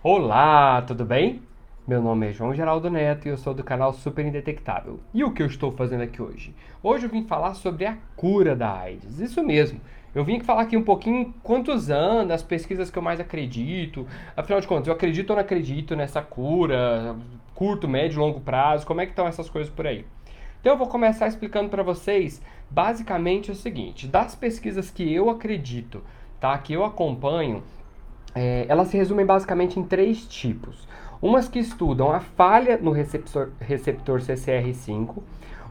Olá, 0.00 0.80
tudo 0.82 1.04
bem? 1.04 1.42
Meu 1.84 2.00
nome 2.00 2.28
é 2.28 2.32
João 2.32 2.54
Geraldo 2.54 2.88
Neto 2.88 3.26
e 3.26 3.30
eu 3.30 3.36
sou 3.36 3.52
do 3.52 3.64
canal 3.64 3.92
Super 3.92 4.24
Indetectável. 4.24 5.00
E 5.12 5.24
o 5.24 5.32
que 5.32 5.42
eu 5.42 5.46
estou 5.48 5.72
fazendo 5.72 6.02
aqui 6.02 6.22
hoje? 6.22 6.54
Hoje 6.80 7.06
eu 7.06 7.10
vim 7.10 7.24
falar 7.24 7.54
sobre 7.54 7.84
a 7.84 7.98
cura 8.14 8.54
da 8.54 8.78
AIDS. 8.78 9.18
Isso 9.18 9.42
mesmo. 9.42 9.80
Eu 10.14 10.24
vim 10.24 10.38
falar 10.38 10.62
aqui 10.62 10.76
um 10.76 10.84
pouquinho 10.84 11.34
quantos 11.42 11.90
anos, 11.90 12.30
as 12.30 12.44
pesquisas 12.44 12.92
que 12.92 12.96
eu 12.96 13.02
mais 13.02 13.18
acredito. 13.18 14.06
Afinal 14.36 14.60
de 14.60 14.68
contas, 14.68 14.86
eu 14.86 14.94
acredito 14.94 15.30
ou 15.30 15.36
não 15.36 15.42
acredito 15.42 15.96
nessa 15.96 16.22
cura, 16.22 17.16
curto, 17.52 17.88
médio, 17.88 18.20
longo 18.20 18.40
prazo, 18.40 18.86
como 18.86 19.00
é 19.00 19.04
que 19.04 19.10
estão 19.10 19.26
essas 19.26 19.50
coisas 19.50 19.68
por 19.68 19.84
aí? 19.84 20.06
Então 20.60 20.74
eu 20.74 20.78
vou 20.78 20.86
começar 20.86 21.26
explicando 21.26 21.70
para 21.70 21.82
vocês 21.82 22.40
basicamente 22.70 23.50
o 23.50 23.54
seguinte, 23.54 24.06
das 24.06 24.36
pesquisas 24.36 24.92
que 24.92 25.12
eu 25.12 25.28
acredito, 25.28 26.04
tá, 26.38 26.56
que 26.56 26.72
eu 26.72 26.84
acompanho, 26.84 27.64
é, 28.34 28.66
elas 28.68 28.88
se 28.88 28.96
resumem 28.96 29.24
basicamente 29.24 29.78
em 29.78 29.82
três 29.82 30.26
tipos. 30.26 30.86
Umas 31.20 31.48
que 31.48 31.58
estudam 31.58 32.12
a 32.12 32.20
falha 32.20 32.78
no 32.78 32.92
receptor, 32.92 33.50
receptor 33.60 34.20
CCR5, 34.20 35.22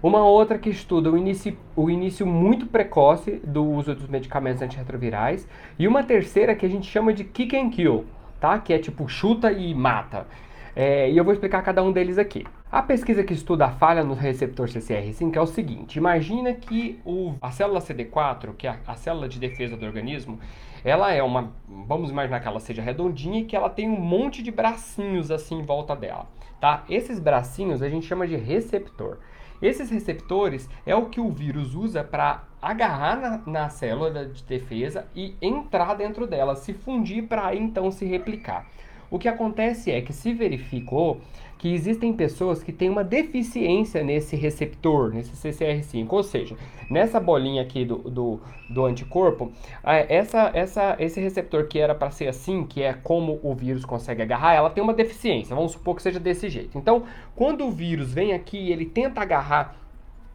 uma 0.03 0.23
outra 0.23 0.57
que 0.57 0.69
estuda 0.69 1.09
o 1.09 1.17
início, 1.17 1.57
o 1.75 1.89
início 1.89 2.25
muito 2.25 2.65
precoce 2.65 3.41
do 3.43 3.65
uso 3.65 3.95
dos 3.95 4.07
medicamentos 4.07 4.61
antirretrovirais, 4.61 5.47
e 5.79 5.87
uma 5.87 6.03
terceira 6.03 6.55
que 6.55 6.65
a 6.65 6.69
gente 6.69 6.89
chama 6.89 7.13
de 7.13 7.23
kick 7.23 7.57
and 7.57 7.69
kill, 7.69 8.05
tá? 8.39 8.59
Que 8.59 8.73
é 8.73 8.77
tipo 8.77 9.07
chuta 9.07 9.51
e 9.51 9.73
mata. 9.73 10.27
É, 10.75 11.09
e 11.09 11.17
eu 11.17 11.23
vou 11.23 11.33
explicar 11.33 11.63
cada 11.63 11.81
um 11.81 11.91
deles 11.91 12.17
aqui. 12.17 12.45
A 12.69 12.81
pesquisa 12.81 13.23
que 13.23 13.33
estuda 13.33 13.67
a 13.67 13.71
falha 13.71 14.03
no 14.03 14.13
receptor 14.13 14.67
CCR5 14.67 15.33
é 15.33 15.39
o 15.39 15.47
seguinte: 15.47 15.97
imagina 15.97 16.53
que 16.53 16.99
o, 17.05 17.33
a 17.41 17.49
célula 17.49 17.79
CD4, 17.79 18.53
que 18.57 18.67
é 18.67 18.71
a, 18.71 18.79
a 18.85 18.95
célula 18.95 19.29
de 19.29 19.39
defesa 19.39 19.77
do 19.77 19.85
organismo, 19.85 20.37
ela 20.83 21.13
é 21.13 21.23
uma, 21.23 21.53
vamos 21.65 22.11
imaginar 22.11 22.41
que 22.41 22.47
ela 22.47 22.59
seja 22.59 22.81
redondinha 22.81 23.39
e 23.39 23.45
que 23.45 23.55
ela 23.55 23.69
tem 23.69 23.89
um 23.89 23.99
monte 23.99 24.43
de 24.43 24.51
bracinhos 24.51 25.31
assim 25.31 25.59
em 25.59 25.61
volta 25.61 25.95
dela, 25.95 26.27
tá? 26.59 26.83
Esses 26.89 27.19
bracinhos 27.19 27.81
a 27.81 27.87
gente 27.87 28.05
chama 28.05 28.27
de 28.27 28.35
receptor. 28.35 29.19
Esses 29.61 29.89
receptores 29.89 30.69
é 30.85 30.93
o 30.93 31.05
que 31.05 31.21
o 31.21 31.31
vírus 31.31 31.73
usa 31.73 32.03
para 32.03 32.43
agarrar 32.61 33.15
na, 33.15 33.41
na, 33.47 33.69
célula 33.69 34.25
de 34.25 34.43
defesa 34.43 35.07
e 35.15 35.35
entrar 35.41 35.95
dentro 35.95 36.27
dela, 36.27 36.55
se 36.55 36.73
fundir 36.73 37.23
para 37.23 37.55
então 37.55 37.89
se 37.91 38.05
replicar. 38.05 38.67
O 39.09 39.17
que 39.17 39.29
acontece 39.29 39.89
é 39.89 40.01
que 40.01 40.11
se 40.11 40.33
verificou 40.33 41.21
que 41.57 41.73
existem 41.73 42.13
pessoas 42.13 42.61
que 42.61 42.71
têm 42.71 42.89
uma 42.89 43.03
deficiência 43.03 44.03
nesse 44.03 44.35
receptor, 44.35 45.13
nesse 45.13 45.31
CCR5, 45.31 46.07
ou 46.09 46.23
seja, 46.23 46.55
nessa 46.89 47.19
bolinha 47.19 47.61
aqui 47.61 47.83
do, 47.83 47.97
do, 47.97 48.39
do 48.69 48.85
anticorpo, 48.85 49.51
essa, 49.83 50.51
essa, 50.53 50.95
esse 50.99 51.19
receptor 51.19 51.67
que 51.67 51.79
era 51.79 51.95
para 51.95 52.11
ser 52.11 52.27
assim, 52.27 52.63
que 52.63 52.83
é 52.83 52.93
como 52.93 53.39
o 53.41 53.55
vírus 53.55 53.85
consegue 53.85 54.21
agarrar, 54.21 54.53
ela 54.53 54.69
tem 54.69 54.83
uma 54.83 54.93
deficiência, 54.93 55.55
vamos 55.55 55.71
supor 55.71 55.95
que 55.95 56.01
seja 56.01 56.19
desse 56.19 56.49
jeito. 56.49 56.77
Então, 56.77 57.03
quando 57.35 57.65
o 57.65 57.71
vírus 57.71 58.13
vem 58.13 58.33
aqui 58.33 58.57
e 58.57 58.71
ele 58.71 58.85
tenta 58.85 59.21
agarrar 59.21 59.75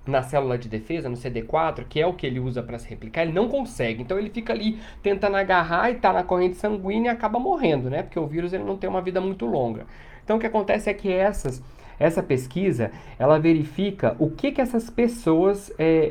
na 0.07 0.23
célula 0.23 0.59
de 0.59 0.69
defesa, 0.69 1.09
no 1.09 1.17
CD4, 1.17 1.85
que 1.89 2.01
é 2.01 2.07
o 2.07 2.13
que 2.13 2.27
ele 2.27 2.41
usa 2.41 2.63
para 2.63 2.79
se 2.79 2.89
replicar, 2.89 3.23
ele 3.23 3.33
não 3.33 3.49
consegue. 3.49 4.03
Então 4.03 4.19
ele 4.19 4.31
fica 4.31 4.53
ali 4.53 4.79
tentando 5.03 5.37
agarrar 5.37 5.91
e 5.91 5.95
está 5.95 6.13
na 6.13 6.25
corrente 6.25 6.57
sanguínea 6.57 7.13
e 7.13 7.15
acaba 7.15 7.39
morrendo, 7.39 7.89
né? 7.89 8.03
Porque 8.03 8.19
o 8.19 8.27
vírus 8.27 8.53
ele 8.53 8.65
não 8.65 8.77
tem 8.77 8.91
uma 8.91 9.01
vida 9.01 9.21
muito 9.21 9.47
longa. 9.47 9.87
Então 10.25 10.37
o 10.37 10.41
que 10.41 10.47
acontece 10.47 10.89
é 10.89 10.95
que 10.95 11.11
essas 11.11 11.63
essa 11.99 12.23
pesquisa 12.23 12.91
ela 13.19 13.39
verifica 13.39 14.17
o 14.19 14.29
que, 14.29 14.51
que 14.51 14.61
essas 14.61 14.91
pessoas 14.91 15.73
é, 15.79 16.09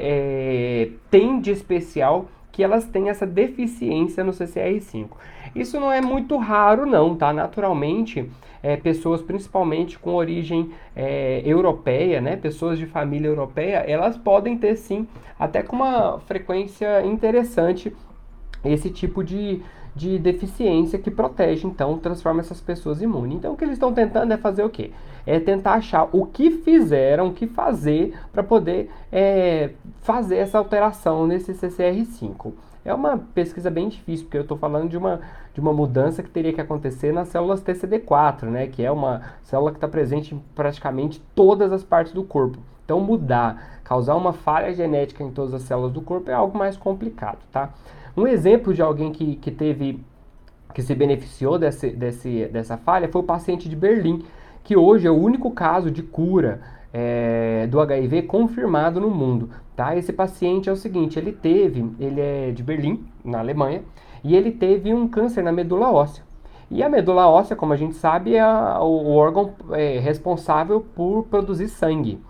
é, 0.87 0.89
têm 1.09 1.39
de 1.39 1.51
especial 1.51 2.27
que 2.51 2.63
elas 2.63 2.85
têm 2.85 3.09
essa 3.09 3.25
deficiência 3.25 4.23
no 4.23 4.31
CCR5. 4.31 5.07
Isso 5.55 5.79
não 5.79 5.91
é 5.91 6.01
muito 6.01 6.37
raro, 6.37 6.85
não, 6.85 7.15
tá? 7.15 7.31
Naturalmente, 7.31 8.29
é, 8.61 8.75
pessoas 8.75 9.21
principalmente 9.21 9.97
com 9.97 10.13
origem 10.13 10.69
é, 10.95 11.41
europeia, 11.45 12.19
né? 12.21 12.35
Pessoas 12.35 12.77
de 12.77 12.85
família 12.85 13.27
europeia, 13.27 13.77
elas 13.77 14.17
podem 14.17 14.57
ter 14.57 14.75
sim, 14.75 15.07
até 15.39 15.63
com 15.63 15.77
uma 15.77 16.19
frequência 16.19 17.05
interessante, 17.05 17.95
esse 18.63 18.89
tipo 18.89 19.23
de, 19.23 19.61
de 19.95 20.17
deficiência 20.17 20.97
que 20.97 21.11
protege, 21.11 21.67
então, 21.67 21.97
transforma 21.97 22.39
essas 22.39 22.61
pessoas 22.61 23.01
imunes. 23.01 23.37
Então, 23.37 23.53
o 23.53 23.57
que 23.57 23.63
eles 23.63 23.75
estão 23.75 23.93
tentando 23.93 24.31
é 24.33 24.37
fazer 24.37 24.63
o 24.63 24.69
quê? 24.69 24.91
É 25.25 25.39
tentar 25.39 25.73
achar 25.73 26.07
o 26.11 26.25
que 26.25 26.49
fizeram, 26.49 27.27
o 27.27 27.33
que 27.33 27.45
fazer 27.45 28.17
para 28.31 28.41
poder 28.41 28.89
é, 29.11 29.71
fazer 30.01 30.37
essa 30.37 30.57
alteração 30.57 31.27
nesse 31.27 31.53
CCR5. 31.53 32.53
É 32.83 32.93
uma 32.93 33.17
pesquisa 33.17 33.69
bem 33.69 33.89
difícil, 33.89 34.25
porque 34.25 34.37
eu 34.37 34.41
estou 34.41 34.57
falando 34.57 34.89
de 34.89 34.97
uma, 34.97 35.21
de 35.53 35.59
uma 35.59 35.71
mudança 35.71 36.23
que 36.23 36.29
teria 36.29 36.51
que 36.51 36.61
acontecer 36.61 37.13
nas 37.13 37.27
células 37.27 37.61
TCD4, 37.61 38.43
né, 38.45 38.67
que 38.67 38.83
é 38.83 38.91
uma 38.91 39.21
célula 39.43 39.71
que 39.71 39.77
está 39.77 39.87
presente 39.87 40.33
em 40.33 40.41
praticamente 40.55 41.21
todas 41.35 41.71
as 41.71 41.83
partes 41.83 42.13
do 42.13 42.23
corpo. 42.23 42.57
Então, 42.83 42.99
mudar, 42.99 43.81
causar 43.83 44.15
uma 44.15 44.33
falha 44.33 44.73
genética 44.73 45.23
em 45.23 45.29
todas 45.29 45.53
as 45.53 45.61
células 45.61 45.91
do 45.91 46.01
corpo 46.01 46.31
é 46.31 46.33
algo 46.33 46.57
mais 46.57 46.75
complicado, 46.75 47.37
tá? 47.51 47.69
Um 48.15 48.27
exemplo 48.27 48.73
de 48.73 48.81
alguém 48.81 49.11
que, 49.11 49.35
que 49.35 49.51
teve, 49.51 50.03
que 50.73 50.81
se 50.81 50.93
beneficiou 50.93 51.57
desse, 51.57 51.89
desse, 51.89 52.45
dessa 52.47 52.77
falha 52.77 53.07
foi 53.07 53.21
o 53.21 53.25
paciente 53.25 53.69
de 53.69 53.75
Berlim, 53.75 54.23
que 54.63 54.75
hoje 54.75 55.07
é 55.07 55.11
o 55.11 55.17
único 55.17 55.51
caso 55.51 55.89
de 55.89 56.03
cura 56.03 56.61
é, 56.93 57.67
do 57.67 57.79
HIV 57.79 58.23
confirmado 58.23 58.99
no 58.99 59.09
mundo. 59.09 59.49
Tá? 59.75 59.95
Esse 59.95 60.11
paciente 60.11 60.69
é 60.69 60.71
o 60.71 60.75
seguinte, 60.75 61.17
ele 61.17 61.31
teve, 61.31 61.89
ele 61.99 62.19
é 62.19 62.51
de 62.51 62.61
Berlim, 62.61 63.05
na 63.23 63.39
Alemanha, 63.39 63.81
e 64.23 64.35
ele 64.35 64.51
teve 64.51 64.93
um 64.93 65.07
câncer 65.07 65.43
na 65.43 65.51
medula 65.51 65.91
óssea. 65.91 66.23
E 66.69 66.81
a 66.83 66.89
medula 66.89 67.27
óssea, 67.27 67.55
como 67.55 67.73
a 67.73 67.75
gente 67.75 67.95
sabe, 67.95 68.35
é 68.35 68.45
o, 68.45 69.13
órgão 69.13 69.53
é, 69.71 69.99
responsável 69.99 70.79
por 70.95 71.23
produzir 71.23 71.67
sangue. 71.67 72.21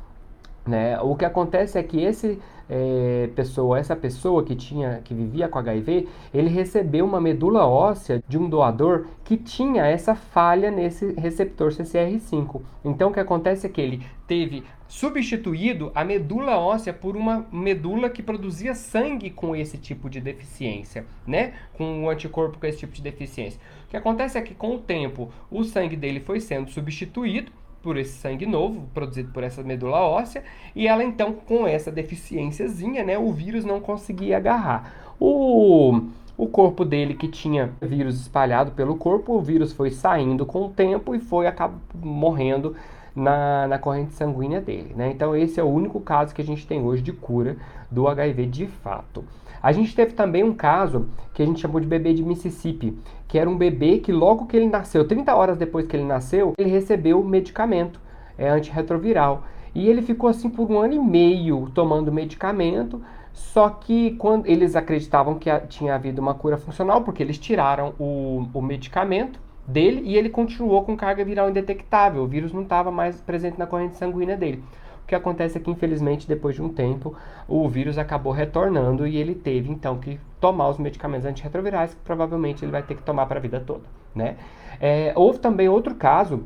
Né? 0.65 0.99
O 1.01 1.15
que 1.15 1.25
acontece 1.25 1.77
é 1.77 1.83
que 1.83 2.01
esse 2.01 2.39
é, 2.73 3.29
pessoa, 3.35 3.77
essa 3.77 3.97
pessoa 3.97 4.45
que 4.45 4.55
tinha, 4.55 5.01
que 5.03 5.13
vivia 5.13 5.49
com 5.49 5.59
HIV, 5.59 6.07
ele 6.33 6.49
recebeu 6.49 7.03
uma 7.03 7.19
medula 7.19 7.67
óssea 7.67 8.23
de 8.25 8.37
um 8.37 8.49
doador 8.49 9.07
que 9.25 9.35
tinha 9.35 9.85
essa 9.85 10.15
falha 10.15 10.71
nesse 10.71 11.11
receptor 11.13 11.71
CCR5. 11.71 12.61
Então 12.85 13.09
o 13.09 13.13
que 13.13 13.19
acontece 13.19 13.67
é 13.67 13.69
que 13.69 13.81
ele 13.81 14.01
teve 14.25 14.63
substituído 14.87 15.91
a 15.93 16.05
medula 16.05 16.57
óssea 16.57 16.93
por 16.93 17.17
uma 17.17 17.45
medula 17.51 18.09
que 18.09 18.23
produzia 18.23 18.73
sangue 18.73 19.29
com 19.29 19.53
esse 19.53 19.77
tipo 19.77 20.09
de 20.09 20.21
deficiência, 20.21 21.05
né? 21.27 21.53
Com 21.73 22.05
o 22.05 22.09
anticorpo 22.09 22.57
com 22.57 22.65
esse 22.65 22.79
tipo 22.79 22.93
de 22.93 23.01
deficiência. 23.01 23.59
O 23.85 23.89
que 23.89 23.97
acontece 23.97 24.37
é 24.37 24.41
que 24.41 24.55
com 24.55 24.75
o 24.75 24.79
tempo 24.79 25.29
o 25.49 25.65
sangue 25.65 25.97
dele 25.97 26.21
foi 26.21 26.39
sendo 26.39 26.71
substituído 26.71 27.51
por 27.81 27.97
esse 27.97 28.13
sangue 28.13 28.45
novo, 28.45 28.87
produzido 28.93 29.31
por 29.31 29.43
essa 29.43 29.63
medula 29.63 29.99
óssea, 29.99 30.43
e 30.75 30.87
ela 30.87 31.03
então, 31.03 31.33
com 31.33 31.67
essa 31.67 31.91
deficiênciazinha, 31.91 33.03
né, 33.03 33.17
o 33.17 33.31
vírus 33.31 33.65
não 33.65 33.79
conseguia 33.79 34.37
agarrar. 34.37 35.13
O, 35.19 36.01
o 36.37 36.47
corpo 36.47 36.85
dele 36.85 37.13
que 37.13 37.27
tinha 37.27 37.71
vírus 37.81 38.19
espalhado 38.21 38.71
pelo 38.71 38.95
corpo, 38.95 39.33
o 39.33 39.41
vírus 39.41 39.73
foi 39.73 39.91
saindo 39.91 40.45
com 40.45 40.65
o 40.65 40.69
tempo 40.69 41.15
e 41.15 41.19
foi 41.19 41.47
acabou 41.47 41.79
morrendo 41.95 42.75
na, 43.15 43.67
na 43.67 43.77
corrente 43.77 44.13
sanguínea 44.13 44.61
dele. 44.61 44.93
Né? 44.95 45.11
Então, 45.11 45.35
esse 45.35 45.59
é 45.59 45.63
o 45.63 45.67
único 45.67 45.99
caso 45.99 46.33
que 46.33 46.41
a 46.41 46.45
gente 46.45 46.65
tem 46.65 46.81
hoje 46.81 47.01
de 47.01 47.11
cura 47.11 47.57
do 47.89 48.07
HIV 48.07 48.45
de 48.45 48.67
fato. 48.67 49.23
A 49.61 49.71
gente 49.71 49.95
teve 49.95 50.13
também 50.13 50.43
um 50.43 50.53
caso 50.53 51.07
que 51.33 51.43
a 51.43 51.45
gente 51.45 51.59
chamou 51.59 51.79
de 51.79 51.85
bebê 51.85 52.13
de 52.13 52.23
Mississippi, 52.23 52.97
que 53.27 53.37
era 53.37 53.49
um 53.49 53.55
bebê 53.55 53.99
que 53.99 54.11
logo 54.11 54.47
que 54.47 54.57
ele 54.57 54.67
nasceu, 54.67 55.07
30 55.07 55.35
horas 55.35 55.57
depois 55.57 55.85
que 55.85 55.95
ele 55.95 56.03
nasceu, 56.03 56.53
ele 56.57 56.69
recebeu 56.69 57.23
medicamento 57.23 57.99
é, 58.37 58.49
antirretroviral. 58.49 59.43
E 59.73 59.87
ele 59.87 60.01
ficou 60.01 60.29
assim 60.29 60.49
por 60.49 60.69
um 60.69 60.79
ano 60.79 60.93
e 60.93 60.99
meio 60.99 61.69
tomando 61.73 62.11
medicamento, 62.11 63.01
só 63.33 63.69
que 63.69 64.11
quando 64.11 64.47
eles 64.47 64.75
acreditavam 64.75 65.35
que 65.35 65.49
tinha 65.67 65.95
havido 65.95 66.21
uma 66.21 66.33
cura 66.33 66.57
funcional, 66.57 67.03
porque 67.03 67.21
eles 67.23 67.37
tiraram 67.37 67.93
o, 67.99 68.47
o 68.53 68.61
medicamento 68.61 69.39
dele 69.67 70.01
e 70.05 70.17
ele 70.17 70.29
continuou 70.29 70.83
com 70.83 70.95
carga 70.95 71.23
viral 71.23 71.49
indetectável. 71.49 72.23
O 72.23 72.27
vírus 72.27 72.51
não 72.53 72.63
estava 72.63 72.91
mais 72.91 73.21
presente 73.21 73.57
na 73.57 73.67
corrente 73.67 73.97
sanguínea 73.97 74.37
dele. 74.37 74.63
O 75.03 75.07
que 75.07 75.15
acontece 75.15 75.57
é 75.57 75.61
que, 75.61 75.69
infelizmente, 75.69 76.27
depois 76.27 76.55
de 76.55 76.61
um 76.61 76.69
tempo, 76.69 77.15
o 77.47 77.67
vírus 77.67 77.97
acabou 77.97 78.31
retornando 78.31 79.05
e 79.05 79.17
ele 79.17 79.35
teve, 79.35 79.69
então, 79.69 79.97
que 79.97 80.19
tomar 80.39 80.69
os 80.69 80.77
medicamentos 80.77 81.25
antirretrovirais, 81.25 81.93
que 81.93 81.99
provavelmente 82.01 82.63
ele 82.63 82.71
vai 82.71 82.83
ter 82.83 82.95
que 82.95 83.03
tomar 83.03 83.25
para 83.25 83.37
a 83.37 83.41
vida 83.41 83.59
toda, 83.59 83.83
né? 84.15 84.37
É, 84.79 85.11
houve 85.15 85.39
também 85.39 85.67
outro 85.67 85.95
caso, 85.95 86.43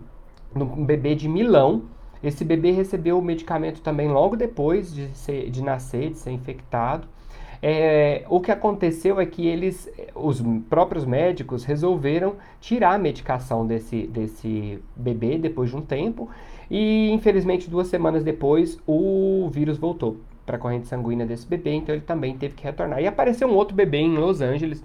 um 0.56 0.86
bebê 0.86 1.14
de 1.16 1.30
Milão, 1.30 1.84
esse 2.24 2.44
bebê 2.44 2.72
recebeu 2.72 3.20
o 3.20 3.22
medicamento 3.22 3.82
também 3.82 4.08
logo 4.08 4.36
depois 4.36 4.94
de, 4.94 5.10
ser, 5.16 5.50
de 5.52 5.62
nascer, 5.62 6.10
de 6.10 6.18
ser 6.18 6.32
infectado. 6.32 7.08
É, 7.68 8.24
o 8.30 8.40
que 8.40 8.52
aconteceu 8.52 9.20
é 9.20 9.26
que 9.26 9.48
eles, 9.48 9.92
os 10.14 10.40
próprios 10.70 11.04
médicos, 11.04 11.64
resolveram 11.66 12.36
tirar 12.62 12.94
a 12.94 12.98
medicação 13.00 13.66
desse, 13.66 14.06
desse 14.06 14.78
bebê 14.96 15.40
depois 15.40 15.72
de 15.72 15.76
um 15.76 15.82
tempo 15.82 16.30
e, 16.70 17.10
infelizmente, 17.10 17.68
duas 17.68 17.88
semanas 17.88 18.24
depois, 18.24 18.78
o 18.86 19.50
vírus 19.52 19.80
voltou 19.80 20.18
para 20.46 20.58
a 20.58 20.60
corrente 20.60 20.86
sanguínea 20.88 21.26
desse 21.26 21.48
bebê, 21.48 21.74
então 21.74 21.96
ele 21.96 22.04
também 22.04 22.38
teve 22.38 22.54
que 22.54 22.64
retornar. 22.64 23.02
E 23.02 23.08
apareceu 23.08 23.48
um 23.48 23.56
outro 23.56 23.76
bebê 23.76 23.98
em 23.98 24.16
Los 24.16 24.42
Angeles 24.42 24.84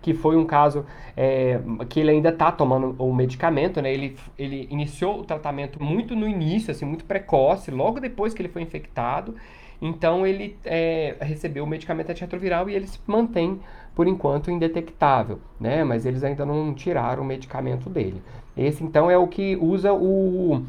que 0.00 0.14
foi 0.14 0.34
um 0.34 0.46
caso 0.46 0.86
é, 1.14 1.60
que 1.90 2.00
ele 2.00 2.12
ainda 2.12 2.30
está 2.30 2.50
tomando 2.50 2.96
o 2.98 3.14
medicamento, 3.14 3.80
né? 3.82 3.92
Ele, 3.92 4.16
ele 4.38 4.66
iniciou 4.70 5.20
o 5.20 5.24
tratamento 5.24 5.80
muito 5.80 6.16
no 6.16 6.26
início, 6.26 6.70
assim, 6.70 6.84
muito 6.86 7.04
precoce, 7.04 7.70
logo 7.70 8.00
depois 8.00 8.32
que 8.34 8.40
ele 8.40 8.48
foi 8.48 8.62
infectado. 8.62 9.36
Então 9.82 10.24
ele 10.24 10.56
é, 10.64 11.16
recebeu 11.20 11.64
o 11.64 11.66
medicamento 11.66 12.10
antirretroviral 12.10 12.70
e 12.70 12.74
ele 12.74 12.86
se 12.86 13.00
mantém, 13.04 13.60
por 13.96 14.06
enquanto, 14.06 14.48
indetectável, 14.48 15.40
né? 15.58 15.82
Mas 15.82 16.06
eles 16.06 16.22
ainda 16.22 16.46
não 16.46 16.72
tiraram 16.72 17.24
o 17.24 17.26
medicamento 17.26 17.90
dele. 17.90 18.22
Esse 18.56 18.84
então 18.84 19.10
é 19.10 19.18
o 19.18 19.26
que 19.26 19.56
usa 19.56 19.92
o 19.92 20.62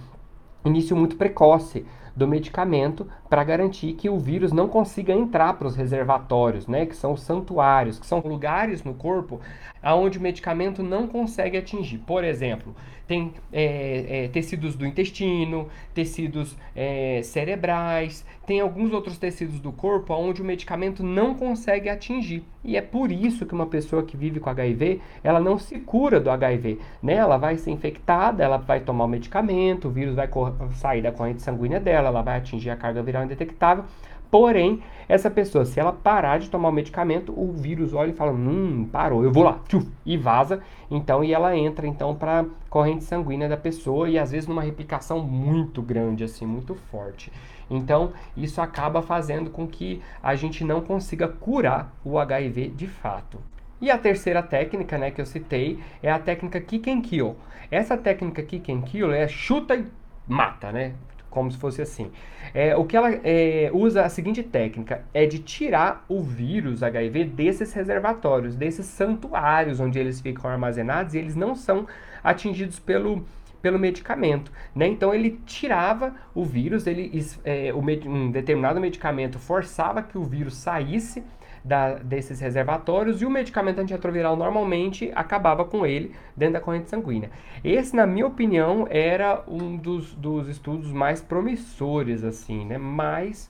início 0.66 0.98
muito 0.98 1.16
precoce 1.16 1.86
do 2.16 2.28
medicamento 2.28 3.08
para 3.30 3.44
garantir 3.44 3.94
que 3.94 4.10
o 4.10 4.18
vírus 4.18 4.52
não 4.52 4.68
consiga 4.68 5.14
entrar 5.14 5.54
para 5.54 5.68
os 5.68 5.76
reservatórios, 5.76 6.68
né, 6.68 6.86
que 6.86 6.96
são 6.96 7.14
os 7.14 7.22
santuários, 7.22 8.00
que 8.00 8.06
são 8.06 8.20
lugares 8.20 8.84
no 8.84 8.94
corpo 8.94 9.40
aonde 9.82 10.18
o 10.18 10.22
medicamento 10.22 10.82
não 10.82 11.08
consegue 11.08 11.58
atingir. 11.58 12.00
Por 12.00 12.24
exemplo, 12.24 12.76
tem 13.08 13.34
é, 13.52 14.26
é, 14.26 14.28
tecidos 14.30 14.76
do 14.76 14.86
intestino, 14.86 15.68
tecidos 15.94 16.56
é, 16.76 17.22
cerebrais, 17.24 18.26
tem 18.46 18.60
alguns 18.60 18.92
outros 18.92 19.18
tecidos 19.18 19.60
do 19.60 19.72
corpo 19.72 20.14
onde 20.14 20.42
o 20.42 20.46
medicamento 20.46 21.04
não 21.04 21.34
consegue 21.34 21.90
atingir. 21.90 22.44
E 22.64 22.78
é 22.78 22.82
por 22.82 23.12
isso 23.12 23.46
que 23.46 23.54
uma 23.54 23.66
pessoa 23.66 24.04
que 24.04 24.16
vive 24.16 24.40
com 24.40 24.50
HIV, 24.50 25.02
ela 25.24 25.40
não 25.40 25.58
se 25.58 25.80
cura 25.80 26.20
do 26.20 26.30
HIV. 26.30 26.80
Né? 27.02 27.16
Ela 27.16 27.38
vai 27.38 27.58
ser 27.58 27.72
infectada, 27.72 28.44
ela 28.44 28.58
vai 28.58 28.80
tomar 28.80 29.06
o 29.06 29.08
medicamento, 29.08 29.88
o 29.88 29.92
vírus 29.92 30.16
vai 30.16 30.30
sair 30.74 31.02
da 31.02 31.12
corrente 31.12 31.42
sanguínea 31.42 31.80
dela, 31.80 32.08
ela 32.08 32.22
vai 32.22 32.38
atingir 32.38 32.70
a 32.70 32.76
carga 32.76 33.04
viral 33.04 33.24
indetectável, 33.24 33.86
Porém, 34.34 34.82
essa 35.08 35.30
pessoa, 35.30 35.64
se 35.64 35.80
ela 35.80 35.94
parar 35.94 36.40
de 36.40 36.50
tomar 36.50 36.70
o 36.70 36.72
medicamento, 36.72 37.32
o 37.40 37.52
vírus 37.54 37.94
olha 37.94 38.10
e 38.10 38.16
fala: 38.16 38.32
Hum, 38.32 38.90
parou, 38.92 39.24
eu 39.24 39.32
vou 39.32 39.44
lá, 39.44 39.60
tchuf, 39.68 39.88
e 40.04 40.18
vaza. 40.18 40.60
Então, 40.90 41.24
e 41.24 41.32
ela 41.32 41.56
entra 41.56 41.86
então 41.86 42.16
para 42.16 42.44
corrente 42.68 43.04
sanguínea 43.04 43.48
da 43.48 43.56
pessoa 43.56 44.10
e 44.10 44.18
às 44.18 44.32
vezes 44.32 44.50
numa 44.50 44.64
replicação 44.64 45.20
muito 45.20 45.84
grande, 45.84 46.24
assim, 46.24 46.48
muito 46.48 46.74
forte. 46.74 47.32
Então, 47.70 48.12
isso 48.36 48.60
acaba 48.60 49.04
fazendo 49.04 49.52
com 49.52 49.68
que 49.68 50.02
a 50.24 50.34
gente 50.34 50.64
não 50.64 50.82
consiga 50.82 51.28
curar 51.28 51.94
o 52.04 52.18
HIV 52.18 52.70
de 52.70 52.88
fato. 52.88 53.38
E 53.80 53.92
a 53.92 54.00
terceira 54.00 54.42
técnica, 54.42 54.98
né, 54.98 55.12
que 55.12 55.22
eu 55.22 55.28
citei, 55.28 55.78
é 56.02 56.12
a 56.12 56.18
técnica 56.18 56.60
Kick 56.60 56.90
and 56.90 57.02
Kill. 57.02 57.36
Essa 57.70 57.96
técnica 57.96 58.42
Kick 58.42 58.72
and 58.72 58.82
Kill 58.82 59.12
é 59.12 59.28
chuta 59.28 59.76
e 59.76 59.86
mata, 60.28 60.72
né? 60.72 60.94
Como 61.34 61.52
se 61.52 61.58
fosse 61.58 61.82
assim. 61.82 62.12
É, 62.54 62.76
o 62.76 62.86
que 62.86 62.96
ela 62.96 63.10
é, 63.12 63.72
usa 63.74 64.06
a 64.06 64.10
seguinte 64.10 64.44
técnica 64.44 65.04
é 65.12 65.26
de 65.26 65.40
tirar 65.40 66.06
o 66.08 66.22
vírus 66.22 66.84
HIV 66.84 67.26
desses 67.26 67.74
reservatórios, 67.74 68.56
desses 68.56 68.86
santuários 68.86 69.80
onde 69.80 69.98
eles 69.98 70.22
ficam 70.22 70.50
armazenados 70.50 71.16
e 71.16 71.18
eles 71.18 71.36
não 71.36 71.56
são 71.56 71.88
atingidos 72.24 72.80
pelo 72.80 73.26
pelo 73.64 73.80
medicamento, 73.80 74.52
né? 74.76 74.88
Então 74.88 75.14
ele 75.14 75.40
tirava 75.46 76.14
o 76.36 76.44
vírus, 76.44 76.86
ele 76.86 77.10
é, 77.46 77.74
um 77.74 78.30
determinado 78.30 78.78
medicamento 78.82 79.40
forçava 79.40 80.04
que 80.04 80.18
o 80.18 80.24
vírus 80.26 80.56
saísse 80.56 81.24
da, 81.64 81.96
desses 81.96 82.40
reservatórios 82.40 83.22
e 83.22 83.26
o 83.26 83.30
medicamento 83.30 83.80
antirretroviral 83.80 84.36
normalmente 84.36 85.12
acabava 85.16 85.64
com 85.64 85.86
ele 85.86 86.14
dentro 86.36 86.54
da 86.54 86.60
corrente 86.60 86.90
sanguínea. 86.90 87.32
Esse, 87.64 87.96
na 87.96 88.06
minha 88.06 88.28
opinião, 88.28 88.86
era 88.90 89.44
um 89.48 89.78
dos, 89.78 90.14
dos 90.14 90.48
estudos 90.50 90.92
mais 90.92 91.22
promissores, 91.22 92.24
assim, 92.24 92.66
né? 92.66 92.78
Mas 92.78 93.50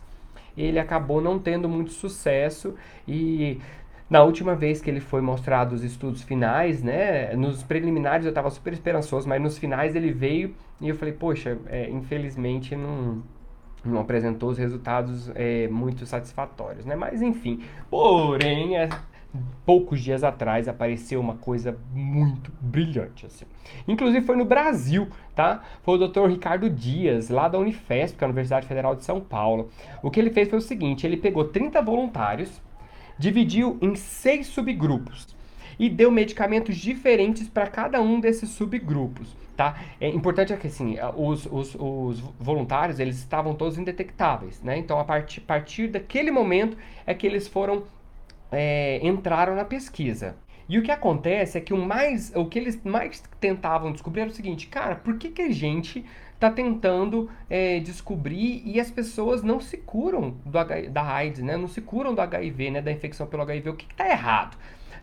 ele 0.55 0.79
acabou 0.79 1.19
não 1.19 1.39
tendo 1.39 1.67
muito 1.67 1.91
sucesso 1.91 2.75
e 3.07 3.59
na 4.09 4.21
última 4.21 4.53
vez 4.53 4.79
que 4.79 4.89
ele 4.89 4.99
foi 4.99 5.21
mostrado 5.21 5.73
os 5.73 5.83
estudos 5.83 6.21
finais, 6.21 6.83
né, 6.83 7.35
nos 7.35 7.63
preliminares 7.63 8.25
eu 8.25 8.29
estava 8.29 8.51
super 8.51 8.71
esperançoso, 8.71 9.27
mas 9.27 9.41
nos 9.41 9.57
finais 9.57 9.95
ele 9.95 10.11
veio 10.11 10.53
e 10.79 10.89
eu 10.89 10.95
falei, 10.95 11.13
poxa, 11.13 11.57
é, 11.65 11.89
infelizmente 11.89 12.75
não, 12.75 13.23
não 13.83 13.99
apresentou 13.99 14.49
os 14.49 14.57
resultados 14.57 15.31
é, 15.35 15.67
muito 15.67 16.05
satisfatórios, 16.05 16.85
né? 16.85 16.95
Mas 16.95 17.21
enfim, 17.21 17.61
porém, 17.89 18.77
é, 18.77 18.89
poucos 19.65 20.01
dias 20.01 20.23
atrás 20.23 20.67
apareceu 20.67 21.19
uma 21.19 21.35
coisa 21.35 21.77
muito 21.93 22.51
brilhante, 22.61 23.25
assim. 23.25 23.45
Inclusive 23.87 24.25
foi 24.25 24.35
no 24.35 24.45
Brasil, 24.45 25.07
tá? 25.35 25.63
Foi 25.81 25.97
o 25.97 26.07
Dr. 26.07 26.27
Ricardo 26.27 26.69
Dias, 26.69 27.29
lá 27.29 27.47
da 27.47 27.57
Unifesp, 27.57 28.17
que 28.17 28.23
é 28.23 28.25
a 28.25 28.29
Universidade 28.29 28.67
Federal 28.67 28.95
de 28.95 29.03
São 29.03 29.19
Paulo. 29.19 29.69
O 30.01 30.11
que 30.11 30.19
ele 30.19 30.29
fez 30.29 30.49
foi 30.49 30.59
o 30.59 30.61
seguinte, 30.61 31.05
ele 31.05 31.17
pegou 31.17 31.45
30 31.45 31.81
voluntários, 31.81 32.61
dividiu 33.17 33.77
em 33.81 33.95
seis 33.95 34.47
subgrupos 34.47 35.33
e 35.79 35.89
deu 35.89 36.11
medicamentos 36.11 36.77
diferentes 36.77 37.47
para 37.47 37.67
cada 37.67 38.01
um 38.01 38.19
desses 38.19 38.49
subgrupos. 38.49 39.42
Tá? 39.55 39.77
É 40.01 40.07
importante 40.09 40.51
é 40.51 40.57
que 40.57 40.65
assim, 40.65 40.97
os, 41.15 41.45
os, 41.45 41.75
os 41.75 42.19
voluntários 42.39 42.99
eles 42.99 43.19
estavam 43.19 43.53
todos 43.53 43.77
indetectáveis, 43.77 44.59
né? 44.63 44.77
Então 44.77 44.99
a 44.99 45.03
partir, 45.03 45.41
partir 45.41 45.89
daquele 45.89 46.31
momento 46.31 46.75
é 47.05 47.13
que 47.13 47.27
eles 47.27 47.47
foram 47.47 47.83
é, 48.51 48.99
entraram 49.05 49.55
na 49.55 49.63
pesquisa. 49.63 50.35
E 50.67 50.79
o 50.79 50.81
que 50.81 50.91
acontece 50.91 51.57
é 51.57 51.61
que 51.61 51.73
o 51.73 51.77
mais, 51.77 52.31
o 52.35 52.45
que 52.45 52.57
eles 52.57 52.81
mais 52.83 53.21
tentavam 53.39 53.91
descobrir 53.91 54.21
era 54.21 54.29
o 54.29 54.33
seguinte, 54.33 54.67
cara, 54.67 54.95
por 54.95 55.17
que, 55.17 55.29
que 55.29 55.41
a 55.41 55.51
gente 55.51 56.05
está 56.33 56.49
tentando 56.49 57.29
é, 57.49 57.79
descobrir 57.79 58.61
e 58.65 58.79
as 58.79 58.89
pessoas 58.89 59.43
não 59.43 59.59
se 59.59 59.77
curam 59.77 60.35
do, 60.45 60.89
da 60.91 61.03
AIDS, 61.03 61.43
né? 61.43 61.57
Não 61.57 61.67
se 61.67 61.81
curam 61.81 62.13
do 62.13 62.21
HIV, 62.21 62.71
né? 62.71 62.81
Da 62.81 62.91
infecção 62.91 63.27
pelo 63.27 63.43
HIV. 63.43 63.69
O 63.69 63.75
que 63.75 63.85
está 63.89 64.09
errado? 64.09 64.57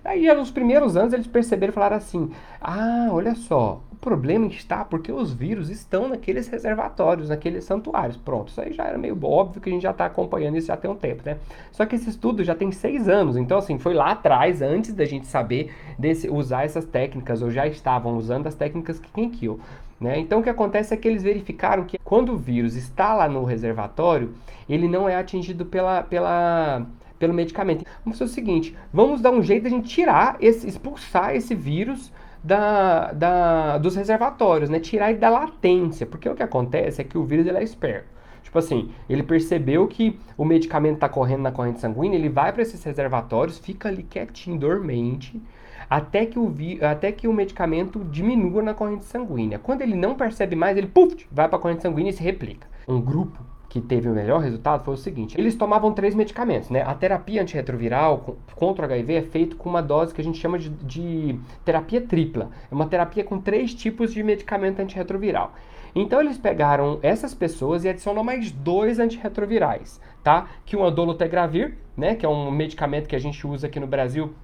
Aí, 0.04 0.32
nos 0.34 0.50
primeiros 0.50 0.96
anos, 0.96 1.12
eles 1.12 1.26
perceberam 1.26 1.72
e 1.72 1.74
falaram 1.74 1.96
assim: 1.96 2.30
ah, 2.60 3.08
olha 3.10 3.34
só, 3.34 3.82
problema 4.00 4.46
está 4.46 4.84
porque 4.84 5.12
os 5.12 5.32
vírus 5.32 5.68
estão 5.68 6.08
naqueles 6.08 6.48
reservatórios, 6.48 7.28
naqueles 7.28 7.64
santuários. 7.64 8.16
Pronto, 8.16 8.48
isso 8.48 8.60
aí 8.60 8.72
já 8.72 8.84
era 8.84 8.96
meio 8.96 9.18
óbvio 9.24 9.60
que 9.60 9.68
a 9.68 9.72
gente 9.72 9.82
já 9.82 9.90
está 9.90 10.06
acompanhando 10.06 10.56
isso 10.56 10.68
já 10.68 10.76
tem 10.76 10.90
um 10.90 10.96
tempo, 10.96 11.22
né? 11.24 11.38
Só 11.70 11.84
que 11.84 11.94
esse 11.94 12.08
estudo 12.08 12.42
já 12.42 12.54
tem 12.54 12.72
seis 12.72 13.08
anos, 13.08 13.36
então, 13.36 13.58
assim, 13.58 13.78
foi 13.78 13.94
lá 13.94 14.12
atrás, 14.12 14.62
antes 14.62 14.94
da 14.94 15.04
gente 15.04 15.26
saber 15.26 15.72
desse, 15.98 16.28
usar 16.28 16.64
essas 16.64 16.84
técnicas, 16.84 17.42
ou 17.42 17.50
já 17.50 17.66
estavam 17.66 18.16
usando 18.16 18.46
as 18.46 18.54
técnicas 18.54 18.98
que 18.98 19.28
kill. 19.28 19.60
Né? 20.00 20.18
Então 20.18 20.40
o 20.40 20.42
que 20.42 20.48
acontece 20.48 20.94
é 20.94 20.96
que 20.96 21.06
eles 21.06 21.22
verificaram 21.22 21.84
que 21.84 21.98
quando 22.02 22.32
o 22.32 22.36
vírus 22.38 22.74
está 22.74 23.12
lá 23.12 23.28
no 23.28 23.44
reservatório, 23.44 24.32
ele 24.66 24.88
não 24.88 25.06
é 25.06 25.14
atingido 25.14 25.66
pela, 25.66 26.02
pela 26.02 26.86
pelo 27.18 27.34
medicamento. 27.34 27.84
Vamos 28.02 28.18
fazer 28.18 28.30
o 28.30 28.34
seguinte: 28.34 28.74
vamos 28.90 29.20
dar 29.20 29.30
um 29.30 29.42
jeito 29.42 29.64
de 29.64 29.68
a 29.68 29.70
gente 29.70 29.88
tirar, 29.88 30.38
esse, 30.40 30.66
expulsar 30.66 31.36
esse 31.36 31.54
vírus 31.54 32.10
da, 32.42 33.12
da, 33.12 33.78
dos 33.78 33.96
reservatórios, 33.96 34.70
né? 34.70 34.80
Tirar 34.80 35.10
ele 35.10 35.18
da 35.18 35.28
latência. 35.28 36.06
Porque 36.06 36.28
o 36.28 36.34
que 36.34 36.42
acontece 36.42 37.00
é 37.00 37.04
que 37.04 37.18
o 37.18 37.24
vírus 37.24 37.46
ele 37.46 37.58
é 37.58 37.62
esperto. 37.62 38.08
Tipo 38.42 38.58
assim, 38.58 38.90
ele 39.08 39.22
percebeu 39.22 39.86
que 39.86 40.18
o 40.36 40.44
medicamento 40.44 40.94
está 40.94 41.08
correndo 41.08 41.42
na 41.42 41.52
corrente 41.52 41.78
sanguínea, 41.78 42.18
ele 42.18 42.28
vai 42.28 42.52
para 42.52 42.62
esses 42.62 42.82
reservatórios, 42.82 43.58
fica 43.58 43.88
ali 43.88 44.02
quietinho, 44.02 44.58
dormente, 44.58 45.40
até 45.88 46.26
que, 46.26 46.38
o 46.38 46.48
vi, 46.48 46.82
até 46.82 47.12
que 47.12 47.28
o 47.28 47.32
medicamento 47.32 48.04
diminua 48.04 48.62
na 48.62 48.74
corrente 48.74 49.04
sanguínea. 49.04 49.58
Quando 49.58 49.82
ele 49.82 49.94
não 49.94 50.14
percebe 50.14 50.56
mais, 50.56 50.76
ele 50.76 50.86
puf, 50.86 51.26
vai 51.30 51.48
para 51.48 51.58
a 51.58 51.60
corrente 51.60 51.82
sanguínea 51.82 52.10
e 52.10 52.12
se 52.12 52.22
replica. 52.22 52.66
Um 52.88 53.00
grupo 53.00 53.49
que 53.70 53.80
teve 53.80 54.08
o 54.08 54.12
melhor 54.12 54.40
resultado 54.40 54.84
foi 54.84 54.94
o 54.94 54.96
seguinte: 54.96 55.40
eles 55.40 55.54
tomavam 55.54 55.92
três 55.94 56.14
medicamentos, 56.14 56.68
né? 56.68 56.82
A 56.82 56.92
terapia 56.92 57.40
antirretroviral 57.40 58.36
contra 58.56 58.82
o 58.82 58.84
HIV 58.84 59.14
é 59.14 59.22
feita 59.22 59.56
com 59.56 59.70
uma 59.70 59.80
dose 59.80 60.12
que 60.12 60.20
a 60.20 60.24
gente 60.24 60.38
chama 60.38 60.58
de, 60.58 60.68
de 60.68 61.38
terapia 61.64 62.00
tripla. 62.00 62.50
É 62.70 62.74
uma 62.74 62.86
terapia 62.86 63.22
com 63.22 63.40
três 63.40 63.72
tipos 63.72 64.12
de 64.12 64.22
medicamento 64.24 64.80
antirretroviral. 64.80 65.54
Então 65.94 66.20
eles 66.20 66.36
pegaram 66.36 66.98
essas 67.00 67.32
pessoas 67.32 67.84
e 67.84 67.88
adicionaram 67.88 68.24
mais 68.24 68.50
dois 68.50 68.98
antirretrovirais, 68.98 70.00
tá? 70.22 70.48
Que 70.66 70.76
o 70.76 70.90
dolutegravir, 70.90 71.78
né? 71.96 72.16
Que 72.16 72.26
é 72.26 72.28
um 72.28 72.50
medicamento 72.50 73.08
que 73.08 73.16
a 73.16 73.20
gente 73.20 73.46
usa 73.46 73.68
aqui 73.68 73.78
no 73.78 73.86
Brasil 73.86 74.34